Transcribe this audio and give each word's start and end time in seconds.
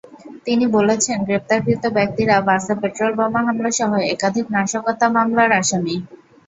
তিনি 0.45 0.65
বলেছেন, 0.77 1.17
গ্রেপ্তারকৃত 1.27 1.83
ব্যক্তিরা 1.97 2.35
বাসে 2.47 2.73
পেট্রলবোমা 2.81 3.41
হামলাসহ 3.47 3.91
একাধিক 4.13 4.45
নাশকতা 4.55 5.07
মামলার 5.15 5.51
আসামি। 5.61 5.95